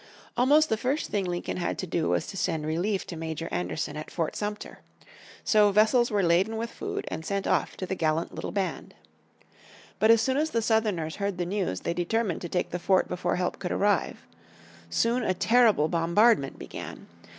Almost 0.35 0.69
the 0.69 0.77
first 0.77 1.11
thing 1.11 1.25
Lincoln 1.25 1.57
had 1.57 1.77
to 1.77 1.85
do 1.85 2.09
was 2.09 2.25
to 2.25 2.35
send 2.35 2.65
relief 2.65 3.05
to 3.05 3.15
Major 3.15 3.47
Anderson 3.51 3.95
at 3.95 4.09
Fort 4.09 4.35
Sumter. 4.35 4.79
So 5.43 5.71
vessels 5.71 6.09
were 6.09 6.23
laden 6.23 6.57
with 6.57 6.71
food 6.71 7.05
and 7.09 7.23
sent 7.23 7.45
off 7.45 7.77
to 7.77 7.85
the 7.85 7.93
gallant 7.93 8.33
little 8.33 8.51
band. 8.51 8.95
But 9.99 10.09
as 10.09 10.19
soon 10.19 10.37
as 10.37 10.49
the 10.49 10.61
Southerners 10.63 11.17
heard 11.17 11.37
the 11.37 11.45
news 11.45 11.81
they 11.81 11.93
determined 11.93 12.41
to 12.41 12.49
take 12.49 12.71
the 12.71 12.79
fort 12.79 13.09
before 13.09 13.35
help 13.35 13.59
could 13.59 13.71
arrive. 13.71 14.25
Soon 14.89 15.21
a 15.21 15.35
terrible 15.35 15.87
bombardment 15.87 16.57
began. 16.57 17.05